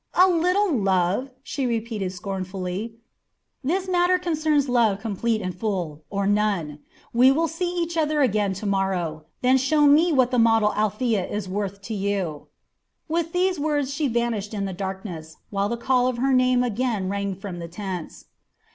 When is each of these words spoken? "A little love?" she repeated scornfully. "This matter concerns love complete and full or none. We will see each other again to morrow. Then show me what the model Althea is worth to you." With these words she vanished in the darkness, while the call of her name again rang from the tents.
"A 0.15 0.27
little 0.27 0.71
love?" 0.73 1.29
she 1.43 1.67
repeated 1.67 2.11
scornfully. 2.11 2.95
"This 3.63 3.87
matter 3.87 4.17
concerns 4.17 4.67
love 4.67 4.99
complete 4.99 5.43
and 5.43 5.53
full 5.53 6.05
or 6.09 6.25
none. 6.25 6.79
We 7.13 7.31
will 7.31 7.47
see 7.47 7.69
each 7.83 7.95
other 7.95 8.23
again 8.23 8.53
to 8.53 8.65
morrow. 8.65 9.25
Then 9.43 9.59
show 9.59 9.85
me 9.85 10.11
what 10.11 10.31
the 10.31 10.39
model 10.39 10.73
Althea 10.73 11.23
is 11.29 11.47
worth 11.47 11.83
to 11.83 11.93
you." 11.93 12.47
With 13.07 13.31
these 13.31 13.59
words 13.59 13.93
she 13.93 14.07
vanished 14.07 14.55
in 14.55 14.65
the 14.65 14.73
darkness, 14.73 15.37
while 15.51 15.69
the 15.69 15.77
call 15.77 16.07
of 16.07 16.17
her 16.17 16.33
name 16.33 16.63
again 16.63 17.07
rang 17.07 17.35
from 17.35 17.59
the 17.59 17.67
tents. 17.67 18.25